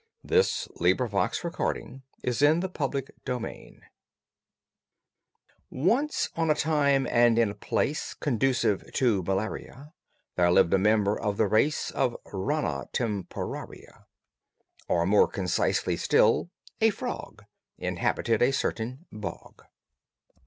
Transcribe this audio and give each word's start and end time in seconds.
THE 0.23 0.37
ARROGANT 0.79 1.35
FROG 1.35 1.77
AND 1.77 2.01
THE 2.23 2.33
SUPERIOR 2.33 3.05
BULL 3.23 3.79
Once, 5.69 6.29
on 6.35 6.49
a 6.49 6.55
time 6.55 7.05
and 7.05 7.37
in 7.37 7.51
a 7.51 7.53
place 7.53 8.15
Conducive 8.15 8.91
to 8.93 9.21
malaria, 9.21 9.93
There 10.37 10.49
lived 10.51 10.73
a 10.73 10.79
member 10.79 11.15
of 11.21 11.37
the 11.37 11.45
race 11.45 11.91
Of 11.91 12.17
Rana 12.25 12.87
Temporaria; 12.91 14.07
Or, 14.87 15.05
more 15.05 15.27
concisely 15.27 15.97
still, 15.97 16.49
a 16.81 16.89
frog 16.89 17.45
Inhabited 17.77 18.41
a 18.41 18.51
certain 18.51 19.05
bog. 19.11 19.61